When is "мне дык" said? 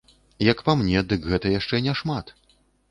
0.79-1.21